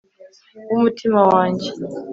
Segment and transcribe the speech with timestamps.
[0.69, 1.69] w'umutima wanjye